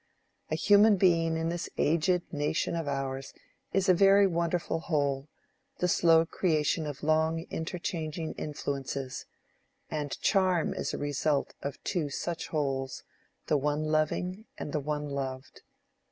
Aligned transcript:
A 0.49 0.55
human 0.55 0.97
being 0.97 1.37
in 1.37 1.49
this 1.49 1.69
aged 1.77 2.23
nation 2.33 2.75
of 2.75 2.87
ours 2.87 3.35
is 3.71 3.87
a 3.87 3.93
very 3.93 4.25
wonderful 4.25 4.79
whole, 4.79 5.29
the 5.77 5.87
slow 5.87 6.25
creation 6.25 6.87
of 6.87 7.03
long 7.03 7.45
interchanging 7.51 8.33
influences: 8.33 9.27
and 9.91 10.19
charm 10.19 10.73
is 10.73 10.91
a 10.91 10.97
result 10.97 11.53
of 11.61 11.77
two 11.83 12.09
such 12.09 12.47
wholes, 12.47 13.03
the 13.45 13.57
one 13.57 13.83
loving 13.83 14.45
and 14.57 14.71
the 14.73 14.79
one 14.79 15.07
loved. 15.07 15.61